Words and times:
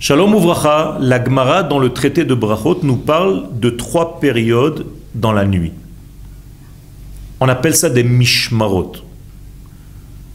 Shalom 0.00 0.32
Uvracha, 0.36 0.96
la 1.00 1.24
Gemara 1.24 1.64
dans 1.64 1.80
le 1.80 1.92
traité 1.92 2.24
de 2.24 2.32
Brachot 2.32 2.78
nous 2.84 2.98
parle 2.98 3.48
de 3.58 3.68
trois 3.68 4.20
périodes 4.20 4.86
dans 5.16 5.32
la 5.32 5.44
nuit. 5.44 5.72
On 7.40 7.48
appelle 7.48 7.74
ça 7.74 7.90
des 7.90 8.04
mishmarot. 8.04 8.92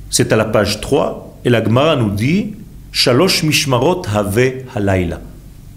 C'est 0.09 0.33
à 0.33 0.35
la 0.35 0.43
page 0.43 0.81
3 0.81 1.37
et 1.45 1.49
la 1.49 1.63
Gemara 1.63 1.95
nous 1.95 2.09
dit 2.09 2.55
Shalosh 2.91 3.43
mishmarot 3.43 4.01
have 4.13 4.37
halayla. 4.75 5.21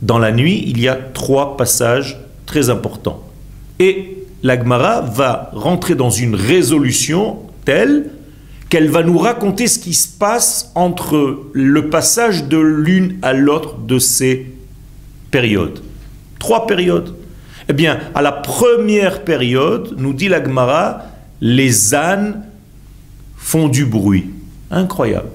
Dans 0.02 0.18
la 0.18 0.32
nuit, 0.32 0.64
il 0.66 0.80
y 0.80 0.88
a 0.88 0.96
trois 0.96 1.56
passages 1.56 2.18
très 2.44 2.70
importants. 2.70 3.22
Et 3.78 4.26
la 4.42 4.58
Gemara 4.58 5.02
va 5.02 5.50
rentrer 5.52 5.94
dans 5.94 6.10
une 6.10 6.34
résolution 6.34 7.38
telle 7.64 8.10
qu'elle 8.68 8.88
va 8.88 9.02
nous 9.02 9.18
raconter 9.18 9.68
ce 9.68 9.78
qui 9.78 9.94
se 9.94 10.08
passe 10.08 10.72
entre 10.74 11.46
le 11.52 11.88
passage 11.88 12.44
de 12.44 12.58
l'une 12.58 13.18
à 13.22 13.32
l'autre 13.32 13.78
de 13.78 13.98
ces 13.98 14.46
périodes. 15.30 15.80
Trois 16.38 16.66
périodes. 16.66 17.14
Eh 17.68 17.72
bien, 17.72 17.98
à 18.14 18.22
la 18.22 18.32
première 18.32 19.22
période, 19.22 19.94
nous 19.98 20.12
dit 20.12 20.28
la 20.28 20.42
Gemara, 20.42 21.02
les 21.40 21.94
ânes 21.94 22.44
font 23.36 23.68
du 23.68 23.84
bruit. 23.84 24.30
Incroyable. 24.70 25.28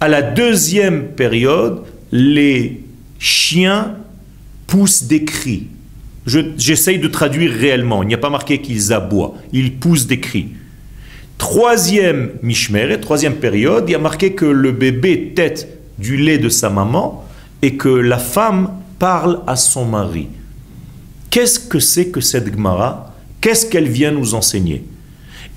À 0.00 0.08
la 0.08 0.22
deuxième 0.22 1.08
période, 1.08 1.82
les 2.10 2.82
chiens 3.18 3.94
poussent 4.66 5.04
des 5.04 5.24
cris. 5.24 5.68
J'essaye 6.26 6.98
de 6.98 7.08
traduire 7.08 7.52
réellement. 7.52 8.02
Il 8.02 8.08
n'y 8.08 8.14
a 8.14 8.18
pas 8.18 8.30
marqué 8.30 8.60
qu'ils 8.60 8.92
aboient. 8.92 9.34
Ils 9.52 9.74
poussent 9.74 10.06
des 10.06 10.20
cris. 10.20 10.48
Troisième 11.42 12.30
mishmeret, 12.44 13.00
troisième 13.00 13.34
période, 13.34 13.86
il 13.88 13.92
y 13.92 13.94
a 13.96 13.98
marqué 13.98 14.32
que 14.32 14.44
le 14.44 14.70
bébé 14.70 15.32
tête 15.34 15.76
du 15.98 16.16
lait 16.16 16.38
de 16.38 16.48
sa 16.48 16.70
maman 16.70 17.26
et 17.62 17.76
que 17.76 17.88
la 17.88 18.18
femme 18.18 18.70
parle 19.00 19.40
à 19.48 19.56
son 19.56 19.84
mari. 19.84 20.28
Qu'est-ce 21.30 21.58
que 21.58 21.80
c'est 21.80 22.10
que 22.10 22.20
cette 22.20 22.46
Gemara? 22.46 23.12
Qu'est-ce 23.40 23.66
qu'elle 23.66 23.88
vient 23.88 24.12
nous 24.12 24.34
enseigner? 24.34 24.84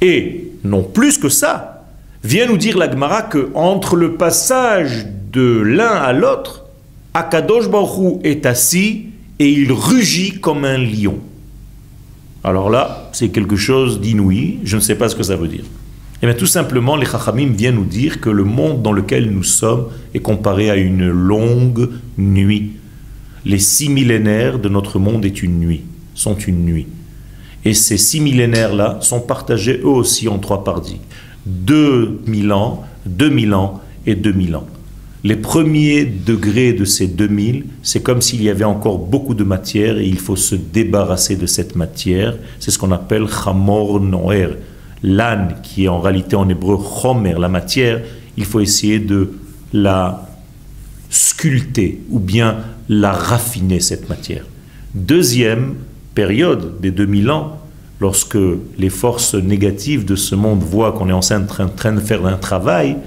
Et 0.01 0.53
non 0.63 0.81
plus 0.81 1.19
que 1.19 1.29
ça, 1.29 1.85
vient 2.23 2.47
nous 2.47 2.57
dire 2.57 2.79
la 2.79 2.89
Gemara 2.89 3.21
que 3.21 3.51
entre 3.53 3.95
le 3.95 4.13
passage 4.13 5.05
de 5.31 5.61
l'un 5.61 5.93
à 5.93 6.13
l'autre, 6.13 6.65
Akadosh 7.13 7.69
Baruch 7.69 8.21
est 8.23 8.47
assis 8.47 9.09
et 9.37 9.49
il 9.49 9.71
rugit 9.71 10.39
comme 10.39 10.65
un 10.65 10.79
lion. 10.79 11.19
Alors 12.45 12.69
là, 12.69 13.09
c'est 13.11 13.29
quelque 13.29 13.55
chose 13.55 13.99
d'inouï, 13.99 14.59
je 14.63 14.75
ne 14.75 14.81
sais 14.81 14.93
pas 14.93 15.09
ce 15.09 15.15
que 15.15 15.23
ça 15.23 15.35
veut 15.35 15.47
dire. 15.47 15.63
Eh 16.21 16.27
bien, 16.27 16.35
tout 16.35 16.45
simplement, 16.45 16.95
les 16.95 17.07
Chachamim 17.07 17.47
viennent 17.47 17.73
nous 17.73 17.85
dire 17.85 18.21
que 18.21 18.29
le 18.29 18.43
monde 18.43 18.83
dans 18.83 18.91
lequel 18.91 19.31
nous 19.31 19.41
sommes 19.41 19.87
est 20.13 20.19
comparé 20.19 20.69
à 20.69 20.75
une 20.75 21.09
longue 21.09 21.89
nuit. 22.19 22.73
Les 23.45 23.57
six 23.57 23.89
millénaires 23.89 24.59
de 24.59 24.69
notre 24.69 24.99
monde 24.99 25.25
est 25.25 25.41
une 25.41 25.59
nuit, 25.59 25.81
sont 26.13 26.35
une 26.35 26.63
nuit. 26.63 26.85
Et 27.65 27.73
ces 27.73 27.97
six 27.97 28.21
millénaires-là 28.21 28.99
sont 29.01 29.21
partagés 29.21 29.79
eux 29.79 29.87
aussi 29.87 30.27
en 30.27 30.37
trois 30.37 30.63
parties. 30.63 31.01
2000 31.47 32.51
ans, 32.51 32.83
2000 33.07 33.55
ans 33.55 33.81
et 34.05 34.13
2000 34.13 34.55
ans. 34.55 34.67
Les 35.25 35.35
premiers 35.35 36.05
degrés 36.05 36.73
de 36.73 36.85
ces 36.85 37.07
2000, 37.07 37.65
c'est 37.81 38.03
comme 38.03 38.21
s'il 38.21 38.43
y 38.43 38.49
avait 38.51 38.63
encore 38.63 38.99
beaucoup 38.99 39.33
de 39.33 39.43
matière 39.43 39.97
et 39.97 40.05
il 40.05 40.19
faut 40.19 40.35
se 40.35 40.53
débarrasser 40.53 41.35
de 41.35 41.47
cette 41.47 41.75
matière. 41.75 42.35
C'est 42.59 42.69
ce 42.69 42.77
qu'on 42.77 42.91
appelle 42.91 43.27
chamor 43.27 43.99
noer. 43.99 44.49
L'âne, 45.01 45.55
qui 45.63 45.85
est 45.85 45.87
en 45.87 45.99
réalité 45.99 46.35
en 46.35 46.47
hébreu 46.47 46.77
chomer, 46.77 47.33
la 47.39 47.49
matière, 47.49 48.03
il 48.37 48.45
faut 48.45 48.59
essayer 48.59 48.99
de 48.99 49.31
la 49.73 50.29
sculpter 51.09 52.01
ou 52.11 52.19
bien 52.19 52.57
la 52.87 53.11
raffiner, 53.11 53.79
cette 53.79 54.07
matière. 54.07 54.45
Deuxième 54.93 55.73
période 56.13 56.79
des 56.81 56.91
2000 56.91 57.31
ans, 57.31 57.59
lorsque 57.99 58.37
les 58.77 58.91
forces 58.91 59.33
négatives 59.33 60.05
de 60.05 60.15
ce 60.15 60.35
monde 60.35 60.61
voient 60.61 60.91
qu'on 60.91 61.09
est 61.09 61.13
en 61.13 61.21
train 61.21 61.93
de 61.93 61.99
faire 61.99 62.27
un 62.27 62.37
travail, 62.37 62.97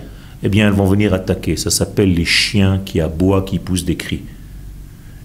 eh 0.42 0.48
bien, 0.48 0.68
elles 0.68 0.74
vont 0.74 0.86
venir 0.86 1.14
attaquer. 1.14 1.56
Ça 1.56 1.70
s'appelle 1.70 2.14
les 2.14 2.24
chiens 2.24 2.80
qui 2.84 3.00
aboient, 3.00 3.42
qui 3.42 3.58
poussent 3.58 3.84
des 3.84 3.96
cris. 3.96 4.22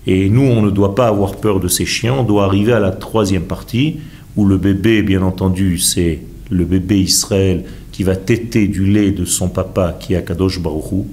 Et 0.07 0.29
nous, 0.29 0.41
on 0.41 0.61
ne 0.61 0.69
doit 0.69 0.95
pas 0.95 1.07
avoir 1.07 1.35
peur 1.35 1.59
de 1.59 1.67
ces 1.67 1.85
chiens. 1.85 2.13
On 2.13 2.23
doit 2.23 2.45
arriver 2.45 2.73
à 2.73 2.79
la 2.79 2.91
troisième 2.91 3.43
partie, 3.43 3.99
où 4.35 4.45
le 4.45 4.57
bébé, 4.57 5.03
bien 5.03 5.21
entendu, 5.21 5.77
c'est 5.77 6.21
le 6.49 6.65
bébé 6.65 6.99
Israël 6.99 7.63
qui 7.91 8.03
va 8.03 8.15
téter 8.15 8.67
du 8.67 8.85
lait 8.85 9.11
de 9.11 9.23
son 9.23 9.49
papa, 9.49 9.95
qui 9.99 10.13
est 10.13 10.17
Akadosh 10.17 10.59
Baruchou. 10.59 11.07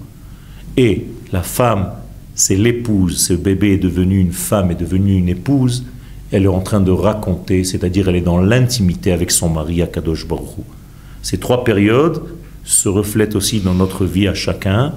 Et 0.77 1.07
la 1.31 1.43
femme, 1.43 1.93
c'est 2.35 2.57
l'épouse. 2.57 3.19
Ce 3.19 3.35
bébé 3.35 3.75
est 3.75 3.79
devenu 3.79 4.19
une 4.19 4.33
femme, 4.33 4.71
est 4.71 4.81
devenu 4.81 5.15
une 5.15 5.29
épouse. 5.29 5.85
Elle 6.33 6.45
est 6.45 6.49
en 6.49 6.61
train 6.61 6.81
de 6.81 6.91
raconter, 6.91 7.65
c'est-à-dire 7.65 8.09
elle 8.09 8.17
est 8.17 8.21
dans 8.23 8.41
l'intimité 8.41 9.13
avec 9.13 9.31
son 9.31 9.51
mari, 9.51 9.83
Akadosh 9.83 10.27
Baruchou. 10.27 10.65
Ces 11.23 11.39
trois 11.39 11.65
périodes, 11.65 12.23
se 12.65 12.89
reflète 12.89 13.35
aussi 13.35 13.61
dans 13.61 13.75
notre 13.75 14.05
vie 14.05 14.29
à 14.29 14.35
chacun 14.35 14.93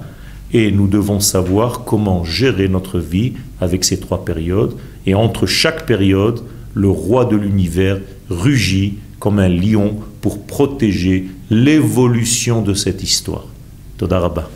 et 0.52 0.70
nous 0.70 0.86
devons 0.86 1.20
savoir 1.20 1.84
comment 1.84 2.24
gérer 2.24 2.68
notre 2.68 2.98
vie 2.98 3.32
avec 3.60 3.84
ces 3.84 3.98
trois 3.98 4.24
périodes. 4.24 4.74
Et 5.06 5.14
entre 5.14 5.46
chaque 5.46 5.86
période, 5.86 6.40
le 6.74 6.88
roi 6.88 7.24
de 7.24 7.36
l'univers 7.36 8.00
rugit 8.30 8.98
comme 9.18 9.38
un 9.38 9.48
lion 9.48 9.96
pour 10.20 10.46
protéger 10.46 11.26
l'évolution 11.50 12.62
de 12.62 12.74
cette 12.74 13.02
histoire. 13.02 13.46
Todarabah. 13.98 14.48